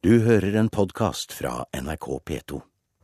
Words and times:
Du 0.00 0.14
hører 0.24 0.54
en 0.56 0.68
podkast 0.72 1.32
fra 1.36 1.64
NRK 1.76 2.06
P2. 2.28 2.60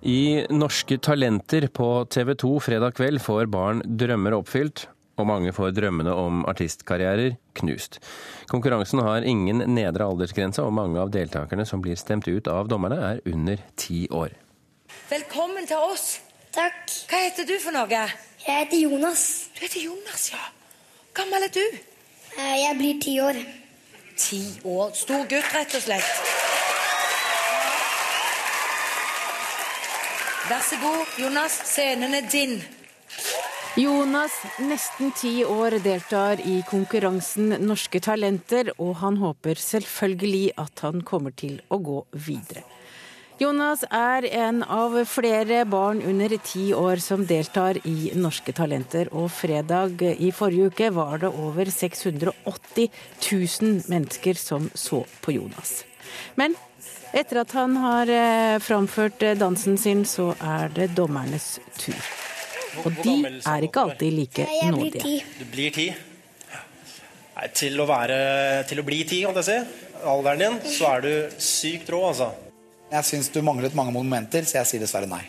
I 0.09 0.47
Norske 0.53 0.97
Talenter 1.03 1.67
på 1.73 1.89
TV 2.13 2.35
2 2.41 2.53
fredag 2.65 2.95
kveld 2.97 3.21
får 3.21 3.49
barn 3.53 3.83
drømmer 4.01 4.37
oppfylt, 4.39 4.87
og 5.21 5.29
mange 5.29 5.53
får 5.57 5.75
drømmene 5.77 6.13
om 6.17 6.43
artistkarrierer 6.49 7.37
knust. 7.61 7.99
Konkurransen 8.49 9.01
har 9.05 9.25
ingen 9.29 9.61
nedre 9.77 10.09
aldersgrense, 10.09 10.65
og 10.65 10.73
mange 10.77 11.01
av 11.01 11.13
deltakerne 11.13 11.67
som 11.69 11.85
blir 11.85 12.01
stemt 12.01 12.29
ut 12.29 12.49
av 12.53 12.69
dommerne, 12.73 12.97
er 13.13 13.21
under 13.33 13.61
ti 13.81 14.07
år. 14.13 14.33
Velkommen 15.11 15.69
til 15.69 15.81
oss. 15.91 16.21
Takk. 16.57 16.89
Hva 17.11 17.21
heter 17.27 17.49
du 17.49 17.57
for 17.61 17.77
noe? 17.77 17.89
Jeg 18.47 18.49
heter 18.49 18.81
Jonas. 18.87 19.27
Du 19.57 19.65
heter 19.67 19.85
Jonas, 19.85 20.31
ja. 20.33 20.41
Gammel 21.17 21.45
er 21.49 21.53
du? 21.53 21.65
Eh, 22.37 22.57
Jeg 22.63 22.77
blir 22.81 23.01
ti 23.05 23.19
år. 23.21 23.43
Ti 24.17 24.41
år. 24.65 24.93
Stor 24.97 25.29
gutt, 25.29 25.53
rett 25.53 25.77
og 25.77 25.85
slett. 25.85 26.36
Vær 30.47 30.61
så 30.63 30.77
god, 30.79 31.09
Jonas. 31.19 31.55
Scenen 31.67 32.13
er 32.15 32.27
din. 32.31 32.53
Jonas, 33.77 34.31
nesten 34.63 35.11
ti 35.19 35.41
år, 35.43 35.81
deltar 35.83 36.39
i 36.39 36.61
konkurransen 36.69 37.57
Norske 37.67 37.99
talenter, 37.99 38.71
og 38.79 38.93
han 39.01 39.19
håper 39.19 39.59
selvfølgelig 39.59 40.53
at 40.63 40.85
han 40.87 41.03
kommer 41.03 41.35
til 41.35 41.59
å 41.67 41.81
gå 41.83 41.99
videre. 42.29 42.63
Jonas 43.37 43.83
er 43.93 44.25
en 44.33 44.63
av 44.63 44.95
flere 45.05 45.59
barn 45.69 45.99
under 46.01 46.33
ti 46.41 46.71
år 46.73 47.03
som 47.05 47.27
deltar 47.29 47.77
i 47.85 48.15
Norske 48.17 48.55
talenter, 48.57 49.11
og 49.13 49.29
fredag 49.29 50.01
i 50.01 50.31
forrige 50.33 50.71
uke 50.71 50.89
var 50.97 51.21
det 51.21 51.29
over 51.29 51.69
680 51.69 52.89
000 53.21 53.83
mennesker 53.93 54.41
som 54.41 54.71
så 54.73 55.03
på 55.21 55.35
Jonas. 55.37 55.83
Men 56.41 56.57
etter 57.13 57.43
at 57.43 57.53
han 57.59 57.77
har 57.83 58.09
eh, 58.09 58.57
framført 58.65 59.21
eh, 59.21 59.37
dansen 59.37 59.77
sin, 59.77 60.07
så 60.09 60.31
er 60.41 60.73
det 60.73 60.89
dommernes 60.97 61.59
tur. 61.77 62.09
Og 62.87 62.89
de 63.05 63.19
er 63.37 63.69
ikke 63.69 63.85
alltid 63.85 64.17
like 64.17 64.49
nådige. 64.73 65.21
Du 65.37 65.45
blir 65.53 65.77
ti. 65.77 65.91
Nei, 67.37 67.53
til 67.53 67.77
å 67.81 67.85
være 67.85 68.65
Til 68.65 68.81
å 68.81 68.89
bli 68.89 69.05
ti, 69.05 69.21
kan 69.29 69.37
jeg 69.37 69.49
si, 69.51 69.61
alderen 70.09 70.41
din, 70.41 70.61
så 70.73 70.95
er 70.95 71.05
du 71.05 71.41
sykt 71.43 71.93
rå, 71.93 72.01
altså. 72.15 72.33
Jeg 72.97 73.05
syns 73.05 73.29
du 73.29 73.43
manglet 73.45 73.75
mange 73.77 73.93
momenter, 73.93 74.47
så 74.49 74.63
jeg 74.63 74.69
sier 74.71 74.85
dessverre 74.87 75.09
nei. 75.11 75.25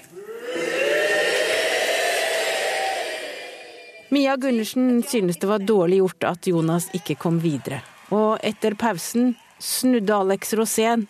Mia 4.16 4.38
Gundersen 4.40 5.02
synes 5.04 5.36
det 5.42 5.50
var 5.50 5.66
dårlig 5.68 6.00
gjort 6.00 6.28
at 6.30 6.48
Jonas 6.48 6.88
ikke 6.96 7.18
kom 7.20 7.42
videre. 7.44 7.82
Og 8.16 8.40
etter 8.40 8.78
pausen 8.80 9.34
snudde 9.60 10.16
Alex 10.16 10.54
Rosén, 10.56 11.10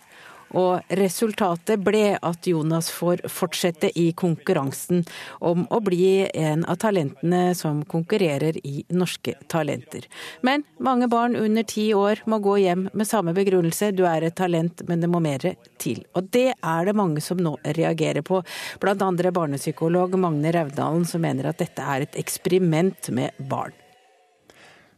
og 0.55 0.93
resultatet 0.99 1.81
ble 1.83 2.15
at 2.15 2.47
Jonas 2.47 2.89
får 2.93 3.25
fortsette 3.31 3.91
i 3.99 4.11
konkurransen 4.17 5.03
om 5.43 5.65
å 5.73 5.79
bli 5.83 6.27
en 6.33 6.65
av 6.65 6.79
talentene 6.81 7.55
som 7.57 7.83
konkurrerer 7.89 8.59
i 8.63 8.83
Norske 8.95 9.35
Talenter. 9.51 10.07
Men 10.41 10.63
mange 10.79 11.09
barn 11.11 11.35
under 11.35 11.67
ti 11.67 11.89
år 11.97 12.23
må 12.25 12.39
gå 12.43 12.57
hjem 12.63 12.87
med 12.93 13.09
samme 13.09 13.35
begrunnelse, 13.37 13.91
du 13.91 14.05
er 14.07 14.27
et 14.27 14.37
talent, 14.37 14.83
men 14.87 15.03
det 15.03 15.11
må 15.11 15.21
mer 15.23 15.43
til. 15.81 16.03
Og 16.15 16.29
det 16.33 16.51
er 16.55 16.87
det 16.87 16.95
mange 16.97 17.23
som 17.23 17.41
nå 17.41 17.57
reagerer 17.77 18.23
på, 18.25 18.43
blant 18.83 19.03
andre 19.05 19.33
barnepsykolog 19.35 20.17
Magne 20.19 20.53
Raudalen, 20.55 21.05
som 21.07 21.23
mener 21.23 21.49
at 21.51 21.61
dette 21.61 21.83
er 21.83 22.07
et 22.07 22.17
eksperiment 22.19 23.11
med 23.15 23.35
barn. 23.49 23.75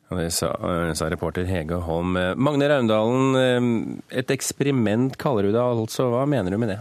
Og 0.10 0.18
Det 0.18 0.32
sa, 0.34 0.54
eh, 0.58 0.94
sa 0.94 1.10
reporter 1.10 1.46
Hege 1.46 1.82
Holm. 1.86 2.18
Eh, 2.18 2.36
Magne 2.36 2.68
Raundalen, 2.70 3.36
eh, 3.36 4.18
et 4.18 4.32
eksperiment 4.32 5.16
kaller 5.18 5.44
du 5.44 5.52
det 5.52 5.62
altså. 5.62 6.10
Hva 6.10 6.28
mener 6.28 6.52
du 6.52 6.58
med 6.58 6.70
det? 6.70 6.80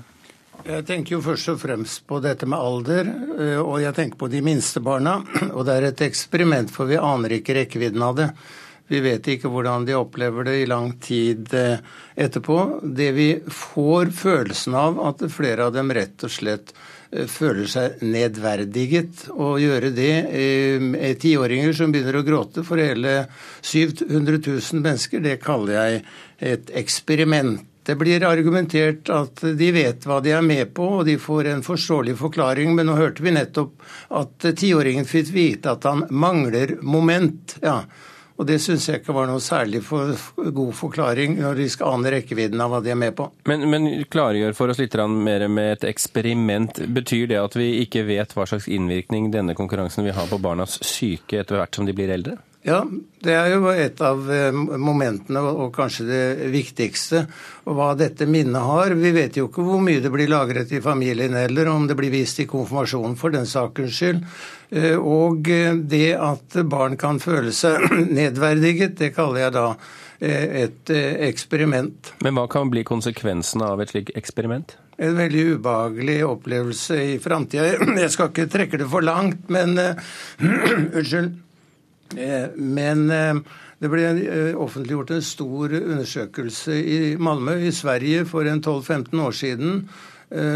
Jeg 0.64 0.86
tenker 0.86 1.12
jo 1.16 1.20
først 1.20 1.48
og 1.52 1.60
fremst 1.60 2.06
på 2.06 2.20
dette 2.20 2.44
med 2.44 2.58
alder, 2.58 3.06
og 3.62 3.80
jeg 3.80 3.94
tenker 3.94 4.18
på 4.18 4.28
de 4.28 4.40
minste 4.42 4.80
barna. 4.80 5.22
Og 5.56 5.64
det 5.64 5.76
er 5.76 5.84
et 5.86 6.00
eksperiment, 6.02 6.68
for 6.68 6.84
vi 6.84 6.96
aner 6.96 7.28
ikke 7.38 7.54
rekkevidden 7.54 8.02
av 8.02 8.16
det. 8.16 8.32
Vi 8.88 9.00
vet 9.04 9.26
ikke 9.28 9.50
hvordan 9.52 9.84
de 9.84 9.96
opplever 9.98 10.48
det 10.48 10.54
i 10.62 10.68
lang 10.68 10.94
tid 11.04 11.52
eh, 11.56 11.80
etterpå. 12.16 12.58
Det 12.82 13.10
vi 13.12 13.28
får 13.52 14.14
følelsen 14.16 14.76
av 14.78 15.00
at 15.10 15.26
flere 15.32 15.68
av 15.68 15.74
dem 15.76 15.92
rett 15.92 16.24
og 16.24 16.32
slett 16.32 16.72
eh, 17.12 17.28
føler 17.28 17.68
seg 17.68 18.00
nedverdiget. 18.08 19.28
Å 19.36 19.52
gjøre 19.60 19.92
det 19.92 20.14
eh, 20.32 20.80
med 20.80 21.20
tiåringer 21.20 21.76
som 21.76 21.92
begynner 21.92 22.16
å 22.22 22.24
gråte 22.24 22.64
for 22.64 22.80
hele 22.80 23.26
700 23.60 24.40
000 24.40 24.80
mennesker, 24.80 25.20
det 25.20 25.40
kaller 25.44 25.76
jeg 25.76 26.04
et 26.56 26.72
eksperiment. 26.80 27.60
Det 27.88 27.94
blir 27.96 28.24
argumentert 28.24 29.08
at 29.08 29.40
de 29.56 29.68
vet 29.72 30.04
hva 30.04 30.18
de 30.20 30.34
er 30.36 30.42
med 30.44 30.74
på, 30.76 30.84
og 30.98 31.06
de 31.08 31.14
får 31.20 31.46
en 31.48 31.62
forståelig 31.64 32.18
forklaring. 32.20 32.74
Men 32.76 32.88
nå 32.88 32.96
hørte 32.98 33.24
vi 33.24 33.32
nettopp 33.32 33.80
at 34.16 34.44
tiåringen 34.60 35.08
fikk 35.08 35.32
vite 35.32 35.72
at 35.72 35.88
han 35.88 36.04
mangler 36.12 36.74
moment. 36.84 37.56
Ja. 37.64 37.82
Og 38.38 38.46
det 38.46 38.60
syns 38.62 38.86
jeg 38.86 39.00
ikke 39.00 39.14
var 39.16 39.26
noe 39.26 39.42
særlig 39.42 39.80
for 39.82 40.14
god 40.54 40.74
forklaring 40.78 41.40
når 41.40 41.58
de 41.58 41.66
skal 41.72 41.96
ane 41.96 42.12
rekkevidden 42.14 42.60
av 42.62 42.70
hva 42.70 42.80
de 42.84 42.92
er 42.94 43.00
med 43.00 43.16
på. 43.18 43.26
Men, 43.50 43.66
men 43.70 43.88
klargjør 44.10 44.54
for 44.54 44.70
oss 44.70 44.78
litt 44.78 44.94
mer 45.10 45.48
med 45.50 45.72
et 45.72 45.88
eksperiment. 45.90 46.78
Betyr 46.94 47.26
det 47.32 47.40
at 47.42 47.58
vi 47.58 47.72
ikke 47.82 48.06
vet 48.06 48.34
hva 48.36 48.46
slags 48.46 48.70
innvirkning 48.70 49.32
denne 49.34 49.58
konkurransen 49.58 50.06
vil 50.06 50.14
ha 50.14 50.26
på 50.30 50.38
barnas 50.42 50.78
syke 50.86 51.42
etter 51.42 51.58
hvert 51.58 51.74
som 51.74 51.88
de 51.88 51.96
blir 51.98 52.14
eldre? 52.14 52.38
Ja, 52.66 52.80
det 53.22 53.34
er 53.38 53.52
jo 53.52 53.68
et 53.70 54.00
av 54.02 54.24
eh, 54.34 54.50
momentene, 54.52 55.40
og 55.46 55.70
kanskje 55.76 56.06
det 56.08 56.48
viktigste. 56.50 57.22
Og 57.70 57.76
hva 57.78 57.92
dette 57.98 58.26
minnet 58.26 58.66
har. 58.66 58.94
Vi 58.98 59.12
vet 59.14 59.38
jo 59.38 59.46
ikke 59.46 59.62
hvor 59.64 59.78
mye 59.84 60.02
det 60.02 60.10
blir 60.12 60.30
lagret 60.30 60.72
i 60.74 60.80
familien 60.82 61.36
heller, 61.38 61.70
om 61.70 61.86
det 61.86 61.96
blir 61.98 62.10
vist 62.12 62.42
i 62.42 62.48
konfirmasjonen 62.50 63.14
for 63.20 63.34
den 63.34 63.46
sakens 63.46 63.94
skyld. 64.00 64.26
Eh, 64.74 64.98
Og 64.98 65.48
eh, 65.54 65.78
det 65.78 66.10
at 66.18 66.58
barn 66.66 66.98
kan 66.98 67.22
føle 67.22 67.54
seg 67.54 67.78
nedverdiget, 68.18 68.98
det 68.98 69.14
kaller 69.16 69.46
jeg 69.46 69.56
da 69.60 69.70
et 70.18 70.90
eksperiment. 70.90 72.08
Men 72.26 72.34
hva 72.34 72.48
kan 72.50 72.66
bli 72.72 72.82
konsekvensene 72.82 73.68
av 73.70 73.78
et 73.84 73.92
slikt 73.92 74.16
eksperiment? 74.18 74.72
En 74.98 75.14
veldig 75.14 75.44
ubehagelig 75.60 76.16
opplevelse 76.26 76.98
i 77.14 77.18
framtida. 77.22 77.76
Jeg 78.02 78.10
skal 78.10 78.32
ikke 78.32 78.48
trekke 78.50 78.80
det 78.82 78.88
for 78.90 79.06
langt, 79.06 79.44
men 79.46 79.78
Unnskyld. 80.42 81.36
Eh, 82.16 82.48
Men 82.56 83.10
eh, 83.10 83.34
det 83.78 83.90
ble 83.92 84.04
eh, 84.08 84.54
offentliggjort 84.56 85.10
en 85.16 85.24
stor 85.24 85.74
undersøkelse 85.80 86.78
i 86.78 87.00
Malmö 87.20 87.58
i 87.60 87.72
Sverige 87.74 88.24
for 88.28 88.48
en 88.48 88.62
12-15 88.64 89.20
år 89.20 89.36
siden 89.36 89.82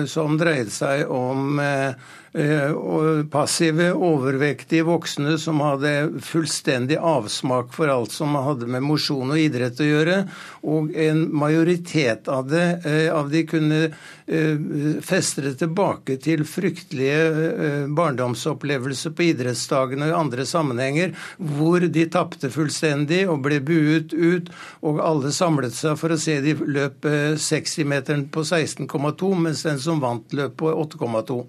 som 0.06 0.34
dreide 0.36 0.70
seg 0.70 1.08
om 1.08 1.58
eh, 1.62 1.94
eh, 2.32 3.24
passive, 3.30 3.92
overvektige 3.92 4.82
voksne 4.82 5.36
som 5.38 5.60
hadde 5.60 6.20
fullstendig 6.24 6.96
avsmak 6.96 7.72
for 7.74 7.92
alt 7.92 8.12
som 8.12 8.34
hadde 8.34 8.68
med 8.70 8.84
mosjon 8.86 9.32
og 9.32 9.40
idrett 9.40 9.80
å 9.80 9.88
gjøre. 9.88 10.18
Og 10.62 10.92
en 10.96 11.24
majoritet 11.34 12.28
av, 12.32 12.48
det, 12.50 12.66
eh, 12.86 13.08
av 13.12 13.30
de 13.32 13.44
kunne 13.48 13.80
eh, 13.88 15.00
feste 15.04 15.44
det 15.44 15.54
tilbake 15.62 16.18
til 16.22 16.44
fryktelige 16.48 17.22
eh, 17.22 17.86
barndomsopplevelser 17.92 19.16
på 19.16 19.28
idrettsdagene 19.30 20.08
og 20.08 20.14
i 20.14 20.20
andre 20.22 20.46
sammenhenger, 20.48 21.16
hvor 21.36 21.84
de 21.84 22.06
tapte 22.12 22.52
fullstendig 22.52 23.24
og 23.30 23.42
ble 23.46 23.60
buet 23.64 24.14
ut, 24.14 24.52
og 24.82 25.02
alle 25.04 25.32
samlet 25.34 25.74
seg 25.76 25.98
for 26.00 26.14
å 26.14 26.20
se 26.20 26.38
de 26.44 26.56
løp 26.56 27.08
eh, 27.08 27.34
60-meteren 27.40 28.28
på 28.32 28.44
16,2, 28.46 29.32
mens 29.42 29.61
den 29.66 29.80
som 29.82 30.00
vant 30.02 30.32
løpet, 30.36 30.56
på 30.58 30.70
8,2. 30.72 31.42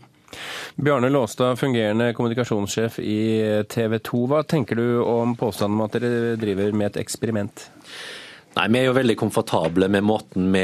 Bjarne 0.76 1.10
Låstad, 1.14 1.60
fungerende 1.60 2.14
kommunikasjonssjef 2.18 2.98
i 3.00 3.20
TV 3.70 4.00
2. 4.00 4.24
Hva 4.32 4.42
tenker 4.44 4.80
du 4.80 4.88
om 5.06 5.36
påstanden 5.38 5.78
om 5.78 5.86
at 5.86 5.98
dere 6.00 6.36
driver 6.42 6.74
med 6.74 6.94
et 6.94 7.04
eksperiment? 7.04 7.68
Nei, 8.54 8.68
Vi 8.70 8.80
er 8.80 8.86
jo 8.86 8.94
veldig 8.94 9.16
komfortable 9.18 9.88
med 9.90 10.06
måten 10.06 10.52
vi, 10.54 10.62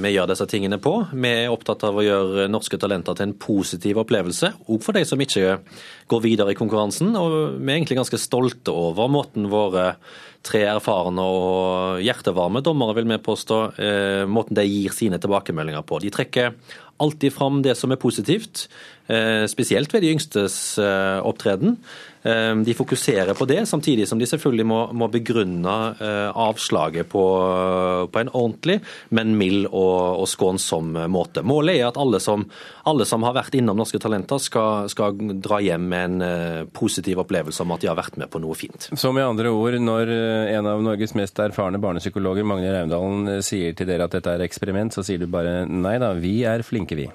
vi 0.00 0.12
gjør 0.14 0.30
disse 0.30 0.46
tingene 0.48 0.78
på. 0.80 0.94
Vi 1.12 1.32
er 1.42 1.52
opptatt 1.52 1.84
av 1.84 1.98
å 2.00 2.04
gjøre 2.04 2.46
norske 2.48 2.78
talenter 2.80 3.18
til 3.18 3.28
en 3.28 3.34
positiv 3.36 4.00
opplevelse, 4.00 4.54
òg 4.64 4.80
for 4.84 4.96
de 4.96 5.04
som 5.04 5.20
ikke 5.20 5.58
går 6.08 6.24
videre 6.24 6.54
i 6.54 6.58
konkurransen. 6.58 7.12
Og 7.20 7.58
vi 7.58 7.68
er 7.68 7.76
egentlig 7.76 8.00
ganske 8.00 8.22
stolte 8.22 8.72
over 8.72 9.12
måten 9.12 9.50
våre 9.52 9.90
tre 10.48 10.62
erfarne 10.70 11.20
og 11.20 12.00
hjertevarme 12.00 12.62
dommere 12.64 12.96
vil 12.96 13.10
vi 13.10 13.20
påstå, 13.20 13.60
eh, 13.76 14.24
måten 14.24 14.56
de 14.56 14.64
gir 14.64 14.94
sine 14.96 15.20
tilbakemeldinger 15.20 15.84
på. 15.84 16.00
De 16.00 16.14
trekker 16.14 16.54
alltid 16.98 17.32
fram 17.32 17.62
det 17.62 17.76
som 17.78 17.92
er 17.92 18.00
positivt, 18.00 18.68
eh, 19.06 19.46
spesielt 19.46 19.92
ved 19.94 20.02
de 20.04 20.12
yngstes 20.14 20.78
eh, 20.82 21.18
opptreden. 21.26 21.76
Eh, 22.22 22.54
de 22.66 22.74
fokuserer 22.74 23.34
på 23.38 23.46
det, 23.46 23.60
samtidig 23.70 24.08
som 24.08 24.18
de 24.18 24.26
selvfølgelig 24.26 24.66
må, 24.66 24.80
må 24.92 25.06
begrunne 25.12 25.76
avslaget 26.38 27.08
på, 27.08 27.24
på, 28.12 28.20
en 28.20 28.30
ordentlig, 28.34 28.80
men 29.14 29.36
mild 29.38 29.68
og, 29.70 30.22
og, 30.22 30.26
skånsom 30.28 30.96
måte. 31.10 31.44
Målet 31.46 31.78
er 31.78 31.88
at 31.88 32.00
alle 32.00 32.20
som, 32.20 32.44
alle 32.88 33.06
som 33.08 33.22
har 33.26 33.36
vært 33.36 33.54
innom 33.58 33.78
Norske 33.78 34.00
Talenter, 34.02 34.40
skal, 34.42 34.90
skal, 34.90 35.16
dra 35.38 35.60
hjem 35.62 35.86
med 35.88 36.18
en 36.18 36.68
positiv 36.74 37.22
opplevelse 37.22 37.62
om 37.62 37.74
at 37.74 37.84
de 37.84 37.90
har 37.90 37.98
vært 37.98 38.18
med 38.20 38.30
på 38.32 38.42
noe 38.42 38.56
fint. 38.58 38.90
Så 38.98 39.12
med 39.14 39.26
andre 39.26 39.52
ord, 39.54 39.78
når 39.78 40.12
en 40.58 40.68
av 40.68 40.82
Norges 40.84 41.14
mest 41.18 41.38
erfarne 41.42 41.80
barnepsykologer, 41.82 42.46
Magne 42.48 42.74
Raundalen, 42.74 43.42
sier 43.44 43.76
til 43.78 43.88
dere 43.88 44.08
at 44.08 44.18
dette 44.18 44.34
er 44.34 44.44
eksperiment, 44.44 44.94
så 44.94 45.04
sier 45.06 45.22
du 45.22 45.28
bare 45.30 45.62
nei 45.68 45.96
da, 46.02 46.12
vi 46.18 46.40
er 46.48 46.64
flinke, 46.66 46.87
vi. 46.96 47.10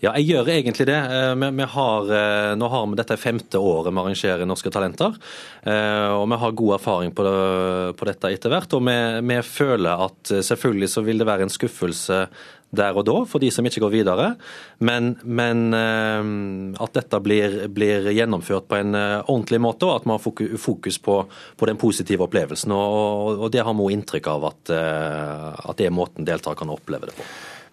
Ja, 0.00 0.14
jeg 0.16 0.30
gjør 0.30 0.48
egentlig 0.48 0.86
det. 0.88 0.96
Eh, 0.96 1.34
vi, 1.36 1.64
har, 1.74 2.12
eh, 2.16 2.52
nå 2.56 2.68
har 2.72 2.86
vi 2.88 2.96
dette 2.96 3.18
femte 3.20 3.60
året 3.60 3.92
vi 3.92 4.00
arrangerer 4.00 4.48
Norske 4.48 4.72
Talenter. 4.72 5.18
Eh, 5.60 6.12
og 6.14 6.24
vi 6.30 6.38
har 6.40 6.56
god 6.56 6.76
erfaring 6.78 7.12
på, 7.12 7.26
det, 7.26 7.98
på 8.00 8.08
dette 8.08 8.30
etter 8.32 8.54
hvert. 8.54 8.72
Og 8.78 8.86
vi, 8.88 8.96
vi, 9.28 9.36
føler 9.44 10.06
at 10.06 10.32
selvfølgelig 10.48 10.88
så 10.94 11.04
vil 11.04 11.20
det 11.20 11.28
være 11.28 11.44
en 11.44 11.52
skuffelse 11.52 12.22
der 12.70 12.94
og 12.94 13.02
da 13.02 13.16
for 13.26 13.42
de 13.42 13.50
som 13.52 13.66
ikke 13.66 13.82
går 13.82 13.92
videre. 13.98 14.30
Men, 14.78 15.12
men 15.26 15.74
at 15.74 16.96
dette 16.96 17.20
blir, 17.20 17.60
blir, 17.68 18.08
gjennomført 18.14 18.70
på 18.70 18.78
en 18.78 18.94
ordentlig 18.94 19.58
måte, 19.60 19.90
og 19.90 19.98
at 19.98 20.06
vi 20.06 20.14
har 20.14 20.58
fokus 20.64 21.00
på, 21.02 21.20
på 21.58 21.68
den 21.68 21.80
positive 21.82 22.24
opplevelsen. 22.24 22.72
Og, 22.72 23.42
og 23.42 23.48
det 23.52 23.66
har 23.66 23.76
vi 23.76 23.92
inntrykk 23.98 24.32
av 24.32 24.52
at, 24.54 24.76
at 24.78 25.80
det 25.82 25.90
er 25.90 25.98
måten 25.98 26.28
deltakerne 26.30 26.78
opplever 26.78 27.10
det 27.10 27.18
på. 27.18 27.26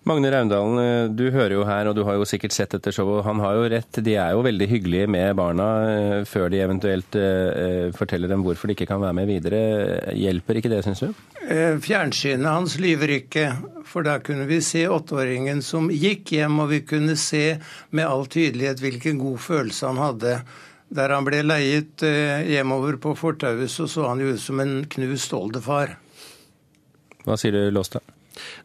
Magne 0.08 0.30
Raundalen, 0.32 0.78
eh, 0.80 1.10
du 1.12 1.26
hører 1.36 1.58
jo 1.58 1.64
her, 1.68 1.90
og 1.90 1.96
du 1.98 2.04
har 2.08 2.16
jo 2.16 2.28
sikkert 2.28 2.54
sett 2.56 2.72
dette 2.72 2.94
showet. 2.96 3.26
Han 3.26 3.42
har 3.44 3.58
jo 3.58 3.66
rett, 3.74 4.00
de 4.06 4.14
er 4.16 4.36
jo 4.38 4.44
veldig 4.46 4.68
hyggelige 4.72 5.10
med 5.12 5.36
barna 5.36 5.68
eh, 5.90 6.22
før 6.28 6.48
de 6.54 6.62
eventuelt 6.64 7.18
uh, 7.20 7.90
forteller 7.98 8.32
dem 8.32 8.46
hvorfor 8.46 8.70
de 8.70 8.78
ikke 8.78 8.88
kan 8.88 9.02
være 9.04 9.18
med 9.18 9.28
videre. 9.28 9.60
Hjelper 10.16 10.62
ikke 10.62 10.72
det, 10.72 10.80
syns 10.86 11.04
du? 11.04 11.12
Fjernsynet 11.84 12.48
hans 12.48 12.78
lyver 12.80 13.18
ikke, 13.18 13.50
for 13.88 14.08
da 14.08 14.18
kunne 14.24 14.48
vi 14.48 14.62
se 14.64 14.86
åtteåringen 14.92 15.62
som 15.66 15.92
gikk 15.92 16.32
hjem, 16.38 16.60
og 16.64 16.72
vi 16.72 16.82
kunne 16.88 17.18
se 17.20 17.46
med 17.92 18.08
all 18.08 18.28
tydelighet 18.32 18.84
hvilken 18.84 19.20
god 19.20 19.40
følelse 19.44 19.92
han 19.92 20.04
hadde. 20.04 20.36
Der 20.88 21.12
han 21.12 21.28
ble 21.28 21.44
leiet 21.44 22.04
hjemover 22.48 23.00
på 23.04 23.16
fortauet, 23.20 23.68
så 23.72 23.90
så 23.92 24.08
han 24.08 24.24
jo 24.24 24.36
ut 24.36 24.44
som 24.44 24.64
en 24.64 24.78
knust 24.88 25.36
oldefar. 25.36 25.98
Hva 27.28 27.36
sier 27.40 27.56
du, 27.60 27.66
Låstad? 27.76 28.17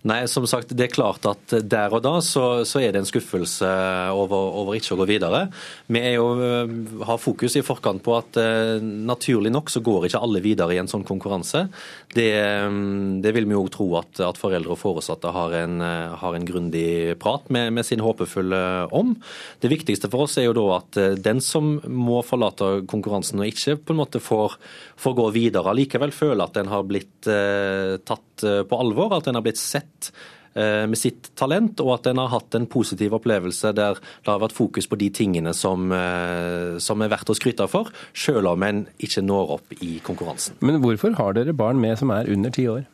Nei, 0.08 0.24
som 0.30 0.46
sagt, 0.50 0.74
det 0.74 0.88
er 0.88 0.94
klart 0.94 1.26
at 1.28 1.52
der 1.62 1.92
og 1.94 2.02
da 2.04 2.16
så, 2.24 2.64
så 2.68 2.80
er 2.82 2.94
det 2.94 3.02
en 3.02 3.08
skuffelse 3.08 3.68
over, 4.12 4.50
over, 4.62 4.76
ikke 4.76 4.94
å 4.96 5.00
gå 5.02 5.06
videre. 5.10 5.44
Vi 5.92 6.00
er 6.00 6.16
jo, 6.16 6.26
eh, 6.42 6.72
har 7.06 7.20
fokus 7.22 7.56
i 7.58 7.64
forkant 7.64 8.02
på 8.04 8.14
at 8.16 8.38
uh, 8.40 8.82
naturlig 8.82 9.52
nok 9.52 9.70
så 9.72 9.82
går 9.84 10.08
ikke 10.08 10.22
alle 10.22 10.42
videre 10.44 10.74
i 10.74 10.80
en 10.80 10.90
sånn 10.90 11.06
konkurranse. 11.06 11.66
Det, 12.12 12.30
mm, 12.72 13.20
det 13.24 13.34
vil 13.36 13.48
vi 13.50 13.56
jo 13.56 13.66
tro 13.72 13.88
at, 14.00 14.20
at 14.24 14.40
foreldre 14.40 14.74
og 14.74 14.80
foresatte 14.80 15.32
har 15.34 15.56
en, 15.62 15.78
uh, 15.84 16.16
har 16.20 16.38
en 16.38 16.48
grundig 16.48 17.16
prat 17.22 17.48
med, 17.52 17.72
med 17.76 17.86
sin 17.86 18.02
håpefulle 18.04 18.62
om. 18.94 19.14
Det 19.62 19.70
viktigste 19.72 20.10
for 20.12 20.26
oss 20.26 20.38
er 20.40 20.48
jo 20.48 20.56
da 20.58 20.66
at 20.78 21.00
uh, 21.00 21.08
den 21.20 21.42
som 21.44 21.76
må 21.86 22.22
forlate 22.26 22.72
konkurransen 22.90 23.42
og 23.42 23.52
ikke 23.52 23.78
på 23.82 23.94
en 23.94 24.02
måte 24.02 24.22
får, 24.22 24.58
får 25.00 25.18
gå 25.18 25.28
videre, 25.36 25.72
allikevel 25.72 26.14
føler 26.14 26.46
at 26.46 26.58
den 26.58 26.70
har 26.72 26.86
blitt 26.86 27.10
tatt 27.22 28.42
på 28.42 28.78
alvor, 28.78 29.12
at 29.14 29.26
den 29.28 29.36
har 29.36 29.44
blitt 29.44 29.60
sett 29.62 30.10
eh, 30.54 30.84
med 30.90 30.98
sitt 30.98 31.32
talent, 31.38 31.80
og 31.84 31.94
at 31.96 32.10
en 32.10 32.20
har 32.22 32.32
hatt 32.34 32.58
en 32.58 32.68
positiv 32.70 33.16
opplevelse 33.18 33.72
der 33.76 34.00
det 34.00 34.30
har 34.30 34.42
vært 34.42 34.56
fokus 34.56 34.88
på 34.90 34.98
de 35.00 35.10
tingene 35.14 35.54
som, 35.56 35.90
eh, 35.96 36.78
som 36.82 37.02
er 37.02 37.12
verdt 37.12 37.32
å 37.32 37.38
skryte 37.38 37.68
for, 37.70 37.92
selv 38.14 38.52
om 38.52 38.66
en 38.66 38.84
ikke 38.98 39.24
når 39.24 39.56
opp 39.58 39.78
i 39.80 39.94
konkurransen. 40.04 40.58
Men 40.60 40.82
hvorfor 40.84 41.16
har 41.20 41.38
dere 41.38 41.56
barn 41.56 41.80
med 41.82 41.98
som 42.00 42.12
er 42.14 42.30
under 42.32 42.54
ti 42.54 42.68
år? 42.70 42.84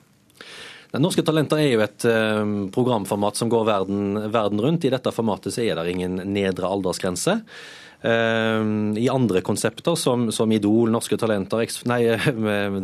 Norske 0.96 1.20
Talenter 1.20 1.60
er 1.60 1.74
jo 1.74 1.82
et 1.84 2.04
eh, 2.08 2.44
programformat 2.72 3.36
som 3.36 3.50
går 3.52 3.66
verden, 3.68 4.30
verden 4.32 4.62
rundt. 4.64 4.86
I 4.88 4.94
dette 4.94 5.12
formatet 5.12 5.52
så 5.52 5.66
er 5.66 5.76
det 5.76 5.92
ingen 5.92 6.16
nedre 6.32 6.70
aldersgrense. 6.70 7.42
Ehm, 8.06 8.94
I 8.96 9.08
andre 9.10 9.40
konsepter, 9.42 9.96
som, 9.98 10.28
som 10.30 10.52
Idol, 10.54 10.92
Norske 10.94 11.16
Talenter, 11.18 11.64
X, 11.66 11.80
nei, 11.90 12.04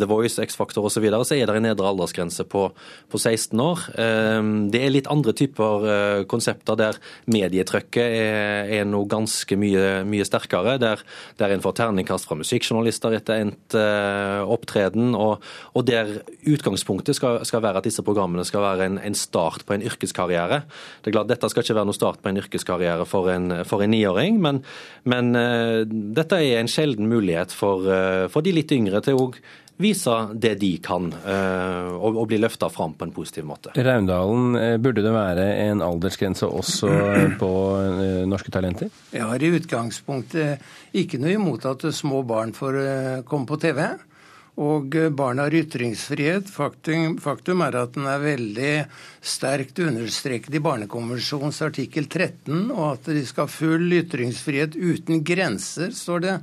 The 0.00 0.08
Voice, 0.10 0.42
X-Faktor 0.42 0.88
osv., 0.88 0.96
så, 0.96 1.02
videre, 1.04 1.26
så 1.26 1.36
er 1.36 1.46
det 1.46 1.58
en 1.58 1.66
nedre 1.68 1.86
aldersgrense 1.86 2.46
på, 2.50 2.66
på 3.10 3.20
16 3.20 3.62
år. 3.62 3.84
Ehm, 4.00 4.52
det 4.74 4.82
er 4.82 4.94
litt 4.94 5.10
andre 5.10 5.34
typer 5.36 5.86
eh, 5.90 6.22
konsepter 6.30 6.78
der 6.78 6.98
medietrykket 7.30 8.02
er, 8.02 8.72
er 8.80 8.88
noe 8.88 9.06
ganske 9.10 9.58
mye, 9.58 10.02
mye 10.08 10.26
sterkere. 10.26 10.76
Der, 10.82 11.02
der 11.38 11.54
en 11.54 11.62
får 11.62 11.76
terningkast 11.78 12.26
fra 12.26 12.38
musikkjournalister 12.40 13.14
etter 13.14 13.44
endt 13.44 13.74
opptreden, 13.74 15.12
og, 15.18 15.42
og, 15.74 15.84
der 15.86 16.10
utgangspunktet 16.48 17.18
skal, 17.18 17.40
skal, 17.46 17.62
være 17.64 17.80
at 17.80 17.86
disse 17.86 18.02
programmene 18.06 18.44
skal 18.46 18.62
være 18.64 18.88
en, 18.88 18.98
en, 19.02 19.16
start 19.18 19.64
på 19.66 19.76
en 19.76 19.84
yrkeskarriere. 19.84 20.62
Det 21.02 21.10
er 21.10 21.16
klart 21.18 21.30
Dette 21.30 21.50
skal 21.50 21.64
ikke 21.64 21.76
være 21.78 21.88
noe 21.90 21.96
start 21.96 22.22
på 22.22 22.30
en 22.30 22.40
yrkeskarriere 22.40 23.06
for 23.08 23.30
en, 23.32 23.60
for 23.68 23.84
en 23.84 23.92
niåring, 23.94 24.40
men 24.42 24.62
men 25.10 25.34
uh, 25.36 25.82
dette 25.86 26.38
er 26.40 26.60
en 26.60 26.70
sjelden 26.70 27.10
mulighet 27.10 27.52
for, 27.52 27.84
uh, 27.84 28.24
for 28.32 28.44
de 28.44 28.54
litt 28.56 28.72
yngre 28.72 29.02
til 29.04 29.20
å 29.20 29.28
vise 29.80 30.14
det 30.38 30.52
de 30.60 30.70
kan, 30.82 31.08
uh, 31.10 31.90
og, 31.98 32.14
og, 32.14 32.24
bli 32.30 32.38
løfta 32.38 32.70
fram 32.72 32.94
på 32.96 33.08
en 33.08 33.14
positiv 33.14 33.46
måte. 33.48 33.74
Raundalen, 33.74 34.78
burde 34.82 35.02
det 35.04 35.12
være 35.14 35.48
en 35.66 35.82
aldersgrense 35.84 36.46
også 36.46 36.90
på 37.40 37.52
Norske 38.30 38.54
Talenter? 38.54 38.92
Jeg 39.12 39.28
har 39.28 39.42
i 39.42 39.52
utgangspunktet 39.58 40.94
ikke 40.94 41.20
noe 41.20 41.36
imot 41.36 41.66
at 41.68 41.88
små 41.92 42.22
barn 42.28 42.54
får 42.56 42.80
komme 43.28 43.50
på 43.50 43.60
TV. 43.66 43.82
Og 44.54 44.94
barn 45.18 45.40
har 45.42 45.54
ytringsfrihet. 45.54 46.46
Faktum, 46.52 47.16
faktum, 47.18 47.62
er 47.66 47.74
at 47.80 47.96
den 47.96 48.06
er 48.06 48.20
veldig 48.22 48.74
sterkt 49.24 49.80
understreket 49.82 50.54
i 50.54 50.60
Barnekonvensjonens 50.62 51.58
artikkel 51.64 52.06
13, 52.06 52.68
og 52.70 52.84
at 52.92 53.08
de 53.10 53.24
skal 53.26 53.48
ha 53.48 53.50
full 53.50 53.90
ytringsfrihet 53.98 54.76
uten 54.76 55.24
grenser, 55.26 55.90
står 55.96 56.22
det. 56.22 56.34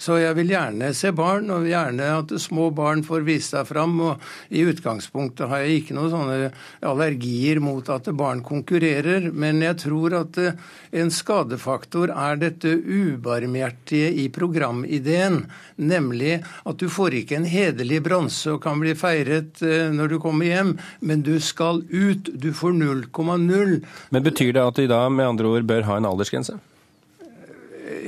Så 0.00 0.16
jeg 0.18 0.34
vil 0.38 0.50
gjerne 0.54 0.88
se 0.96 1.12
barn, 1.14 1.46
og 1.54 1.68
gjerne 1.68 2.08
at 2.16 2.34
små 2.42 2.70
barn 2.74 3.04
får 3.06 3.26
vise 3.28 3.52
seg 3.52 3.68
fram. 3.68 3.94
Og 4.08 4.26
i 4.50 4.64
utgangspunktet 4.66 5.46
har 5.52 5.62
jeg 5.62 5.84
ikke 5.84 5.98
noen 5.98 6.14
sånne 6.14 6.50
allergier 6.90 7.62
mot 7.62 7.86
at 7.92 8.10
barn 8.16 8.42
konkurrerer, 8.46 9.30
men 9.30 9.62
jeg 9.62 9.78
tror 9.84 10.18
at 10.24 10.40
eh, 10.42 10.58
en 10.98 11.12
skadefaktor 11.14 12.10
er 12.10 12.40
dette 12.40 12.72
ubarmhjertige 12.74 14.10
i 14.24 14.26
programideen, 14.34 15.44
nemlig 15.78 16.40
at 16.40 16.80
du 16.80 16.88
får 16.90 17.20
ikke 17.20 17.38
en 17.38 17.50
hederlig 17.60 18.00
bronse 18.04 18.54
og 18.54 18.62
kan 18.64 18.80
bli 18.80 18.96
feiret 18.98 19.62
eh, 19.66 19.90
når 19.92 20.14
du 20.14 20.18
kommer 20.22 20.48
hjem, 20.48 20.74
men 21.04 21.24
du 21.26 21.36
skal 21.44 21.82
ut 21.90 22.32
du 22.32 22.50
får 22.56 22.74
0,0. 22.80 23.76
Men 24.10 24.26
Betyr 24.26 24.54
det 24.56 24.64
at 24.64 24.80
de 24.80 24.88
da 24.90 25.04
med 25.12 25.34
andre 25.34 25.54
ord 25.54 25.68
bør 25.68 25.86
ha 25.88 26.00
en 26.00 26.08
aldersgrense? 26.10 26.58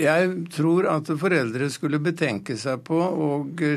Jeg 0.02 0.30
tror 0.54 0.86
at 0.88 1.10
foreldre 1.20 1.68
skulle 1.70 2.00
betenke 2.02 2.56
seg 2.58 2.80
på 2.86 2.96
å 2.96 3.28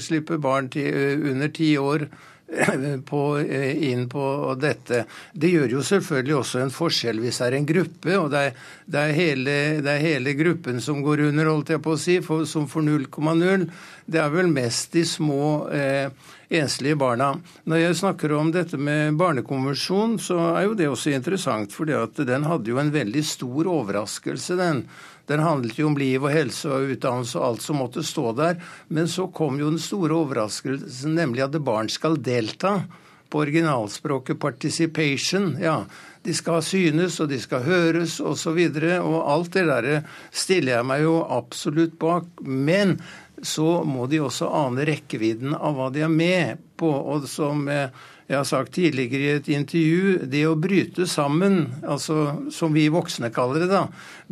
slippe 0.01 0.37
barn 0.41 0.69
under 0.71 1.51
ti 1.53 1.73
år 1.81 2.07
på, 3.09 3.21
inn 3.41 4.05
på 4.09 4.25
dette. 4.61 5.03
Det 5.33 5.49
gjør 5.49 5.77
jo 5.77 5.83
selvfølgelig 5.85 6.35
også 6.37 6.61
en 6.61 6.73
forskjell 6.73 7.19
hvis 7.23 7.41
det 7.41 7.47
er 7.47 7.57
en 7.57 7.67
gruppe, 7.71 8.17
og 8.19 8.29
det 8.33 8.43
er, 8.49 8.63
det 8.85 9.01
er, 9.01 9.15
hele, 9.17 9.57
det 9.85 9.91
er 9.95 10.03
hele, 10.03 10.35
gruppen 10.37 10.81
som 10.83 11.01
går 11.05 11.25
under, 11.29 11.51
holdt 11.51 11.73
jeg 11.75 11.83
på 11.83 11.95
å 11.95 12.01
si, 12.01 12.19
for, 12.25 12.45
som 12.49 12.69
får 12.69 12.87
0,0. 12.87 13.67
Det 14.05 14.21
er 14.21 14.33
vel 14.33 14.51
mest 14.53 14.93
de 14.93 15.05
små 15.09 15.45
eh, 15.73 16.09
enslige 16.59 16.97
barna. 16.99 17.33
Når 17.65 17.81
jeg 17.81 17.97
snakker 18.01 18.35
om 18.37 18.51
dette 18.53 18.77
med 18.77 19.17
barnekonvensjon, 19.19 20.17
så 20.21 20.39
er 20.53 20.67
jo 20.67 20.77
det 20.77 20.87
også 20.91 21.13
interessant, 21.15 21.73
for 21.73 21.89
den 21.89 22.47
hadde 22.47 22.71
jo 22.71 22.79
en 22.81 22.93
veldig 22.93 23.25
stor 23.25 23.69
overraskelse, 23.71 24.57
den. 24.59 24.85
Den 25.25 25.41
handlet 25.41 25.79
jo 25.79 25.87
om 25.89 25.97
liv 25.97 26.21
og 26.21 26.33
helse 26.33 26.69
og 26.69 26.91
utdannelse 26.93 27.39
og 27.39 27.47
alt 27.47 27.63
som 27.65 27.79
måtte 27.81 28.03
stå 28.05 28.31
der. 28.37 28.59
Men 28.93 29.09
så 29.09 29.25
kom 29.33 29.57
jo 29.59 29.71
den 29.71 29.81
store 29.81 30.13
overraskelsen, 30.21 31.15
nemlig 31.17 31.47
at 31.47 31.57
barn 31.65 31.89
skal 31.89 32.19
delta. 32.21 32.83
På 33.29 33.41
originalspråket 33.41 34.37
'participation'. 34.37 35.61
ja, 35.61 35.85
De 36.23 36.33
skal 36.33 36.61
synes, 36.63 37.19
og 37.19 37.29
de 37.29 37.39
skal 37.39 37.63
høres, 37.63 38.19
osv. 38.19 38.29
Og, 38.29 38.37
så 38.37 39.01
og 39.01 39.31
alt 39.31 39.53
det 39.53 39.65
der 39.65 40.03
stiller 40.31 40.71
jeg 40.75 40.85
meg 40.85 41.01
jo 41.01 41.25
absolutt 41.29 41.99
bak. 41.99 42.25
Men 42.41 43.01
så 43.41 43.83
må 43.83 44.07
de 44.11 44.21
også 44.23 44.49
ane 44.63 44.85
rekkevidden 44.87 45.55
av 45.55 45.77
hva 45.77 45.89
de 45.93 46.05
er 46.05 46.11
med 46.11 46.61
på. 46.79 46.89
Og 46.89 47.27
som 47.29 47.67
eh, 47.71 47.89
jeg 48.27 48.39
har 48.39 48.45
sagt 48.49 48.71
tidligere 48.73 49.21
i 49.21 49.33
et 49.37 49.47
intervju, 49.53 50.13
det 50.25 50.39
å 50.49 50.55
bryte 50.57 51.05
sammen, 51.05 51.59
altså 51.85 52.47
som 52.53 52.73
vi 52.73 52.87
voksne 52.89 53.29
kaller 53.33 53.61
det, 53.61 53.67
da, 53.69 53.83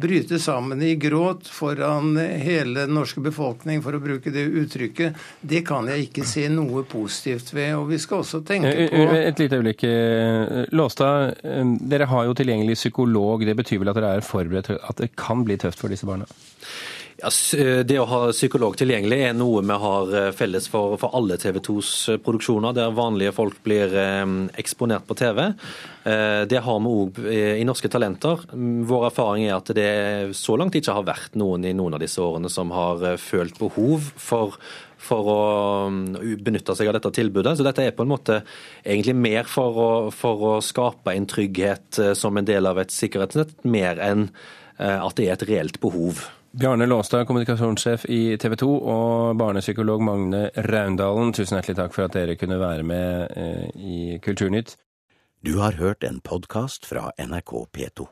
bryte 0.02 0.40
sammen 0.42 0.82
i 0.82 0.96
gråt 0.98 1.46
foran 1.54 2.16
hele 2.18 2.88
den 2.88 2.98
norske 2.98 3.22
befolkning, 3.22 3.84
for 3.86 3.94
å 3.94 4.02
bruke 4.02 4.34
det 4.34 4.48
uttrykket, 4.64 5.20
det 5.46 5.62
kan 5.68 5.92
jeg 5.92 6.08
ikke 6.08 6.26
se 6.26 6.48
noe 6.50 6.82
positivt 6.90 7.54
ved. 7.54 7.76
Og 7.78 7.92
vi 7.92 8.02
skal 8.02 8.24
også 8.24 8.42
tenke 8.48 8.74
Eh, 8.74 8.90
på 8.90 9.20
Et 9.20 9.40
lite 9.44 9.62
øyeblikk. 9.62 9.84
eh, 9.84 10.66
Låstad, 10.74 11.38
eh, 11.44 11.64
dere 11.94 12.10
har 12.10 12.26
jo 12.26 12.34
tilgjengelig 12.34 12.80
psykolog. 12.82 13.46
Det 13.46 13.56
betyr 13.56 13.78
vel 13.78 13.94
at 13.94 13.96
dere 14.02 14.18
er 14.18 14.26
forberedt 14.26 14.74
at 14.74 14.98
det 14.98 15.16
kan 15.16 15.46
bli 15.46 15.56
tøft 15.56 15.78
for 15.78 15.94
disse 15.94 16.06
barna? 16.10 16.26
Ja, 17.24 17.30
eh, 17.58 17.82
det 17.88 17.96
å 18.01 18.08
ha 18.10 18.20
psykolog 18.34 18.75
tilgjengelig 18.75 19.20
er 19.30 19.36
noe 19.38 19.62
vi 19.63 19.75
har 19.80 20.10
eh, 20.20 20.30
felles 20.36 20.68
for, 20.68 20.98
for 21.00 21.15
alle 21.15 21.38
TV 21.39 21.62
2s 21.63 21.92
produksjoner, 22.25 22.75
der 22.75 22.92
vanlige 22.96 23.32
folk 23.38 23.62
blir 23.63 23.96
eh, 23.96 24.25
eksponert 24.60 25.08
på 25.08 25.15
TV. 25.15 25.46
Eh, 26.03 26.42
det 26.51 26.60
har 26.65 26.82
vi 26.84 26.92
òg 26.92 27.22
i 27.24 27.63
Norske 27.63 27.88
Talenter. 27.88 28.44
Mm, 28.51 28.84
Vår 28.89 29.08
erfaring 29.08 29.48
er 29.48 29.56
at 29.56 29.72
det 29.77 29.94
så 30.36 30.58
langt 30.60 30.75
ikke 30.75 30.98
har 31.00 31.08
vært 31.08 31.39
noen 31.39 31.63
i 31.63 31.72
noen 31.77 31.96
av 31.96 32.03
disse 32.03 32.20
årene 32.20 32.51
som 32.51 32.75
har 32.75 33.08
eh, 33.13 33.22
følt 33.22 33.62
behov 33.62 34.12
for 34.20 34.60
for 35.03 35.27
å 35.27 35.39
mm, 35.92 36.38
benytte 36.44 36.75
seg 36.77 36.88
av 36.88 36.98
dette 36.98 37.12
tilbudet. 37.18 37.58
Så 37.60 37.65
dette 37.68 37.84
er 37.84 37.96
på 37.96 38.06
en 38.06 38.13
måte 38.13 38.39
egentlig 38.84 39.18
mer 39.20 39.50
for 39.50 39.80
å, 39.80 39.89
for 40.15 40.46
å 40.48 40.53
skape 40.63 41.15
en 41.15 41.27
trygghet 41.30 42.00
eh, 42.00 42.13
som 42.15 42.39
en 42.39 42.48
del 42.48 42.70
av 42.70 42.80
et 42.80 42.94
sikkerhetsnett, 42.94 43.58
mer 43.68 44.00
enn 44.03 44.30
eh, 44.77 45.00
at 45.00 45.20
det 45.20 45.27
er 45.27 45.36
et 45.36 45.46
reelt 45.51 45.82
behov. 45.84 46.24
Bjarne 46.54 46.86
Låstad, 46.86 47.26
kommunikasjonssjef 47.26 48.04
i 48.14 48.38
TV 48.38 48.54
2, 48.62 48.68
og 48.86 49.38
barnepsykolog 49.42 50.04
Magne 50.06 50.44
Raundalen, 50.68 51.32
tusen 51.34 51.58
hjertelig 51.58 51.80
takk 51.80 51.96
for 51.96 52.06
at 52.06 52.14
dere 52.14 52.36
kunne 52.38 52.60
være 52.62 52.86
med 52.86 53.34
eh, 53.42 53.64
i 53.74 54.02
Kulturnytt. 54.22 54.76
Du 55.42 55.56
har 55.64 55.82
hørt 55.82 56.06
en 56.06 56.22
podkast 56.22 56.86
fra 56.86 57.10
NRK 57.18 57.56
P2. 57.74 58.06